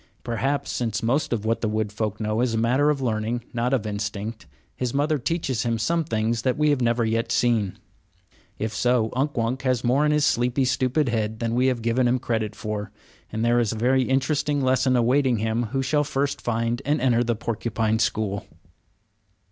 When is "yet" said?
7.05-7.31